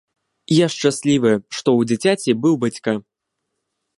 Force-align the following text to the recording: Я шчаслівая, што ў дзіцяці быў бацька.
Я 0.53 0.67
шчаслівая, 0.75 1.33
што 1.59 1.69
ў 1.81 1.91
дзіцяці 1.91 2.37
быў 2.45 2.53
бацька. 2.63 2.91